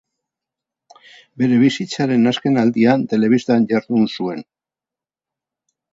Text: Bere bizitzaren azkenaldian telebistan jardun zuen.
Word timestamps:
Bere 1.41 1.59
bizitzaren 1.65 2.25
azkenaldian 2.33 3.03
telebistan 3.15 3.69
jardun 3.73 4.09
zuen. 4.15 4.45